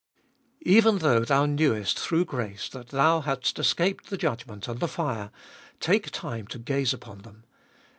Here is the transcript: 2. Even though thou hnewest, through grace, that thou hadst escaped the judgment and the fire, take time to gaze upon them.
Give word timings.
2. 0.63 0.69
Even 0.71 0.97
though 0.97 1.19
thou 1.19 1.45
hnewest, 1.45 1.95
through 1.99 2.25
grace, 2.25 2.67
that 2.69 2.87
thou 2.87 3.19
hadst 3.19 3.59
escaped 3.59 4.09
the 4.09 4.17
judgment 4.17 4.67
and 4.67 4.79
the 4.79 4.87
fire, 4.87 5.29
take 5.79 6.09
time 6.09 6.47
to 6.47 6.57
gaze 6.57 6.91
upon 6.91 7.19
them. 7.19 7.43